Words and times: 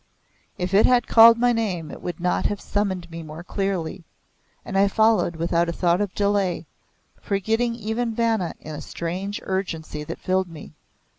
If 0.57 0.73
it 0.73 0.87
had 0.87 1.05
called 1.05 1.37
my 1.37 1.53
name 1.53 1.91
it 1.91 2.01
could 2.01 2.19
not 2.19 2.47
have 2.47 2.59
summoned 2.59 3.11
me 3.11 3.21
more 3.21 3.43
clearly, 3.43 4.03
and 4.65 4.75
I 4.75 4.87
followed 4.87 5.35
without 5.35 5.69
a 5.69 5.71
thought 5.71 6.01
of 6.01 6.15
delay, 6.15 6.65
forgetting 7.21 7.75
even 7.75 8.15
Vanna 8.15 8.55
in 8.59 8.73
the 8.73 8.81
strange 8.81 9.39
urgency 9.43 10.03
that 10.03 10.17
filled 10.17 10.47
me. 10.47 10.73